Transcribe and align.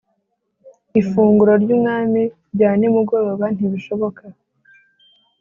ifunguro 1.01 1.53
ry 1.63 1.69
Umwami 1.75 2.21
rya 2.53 2.69
nimugoroba 2.79 3.45
ntibishoboka 3.55 4.23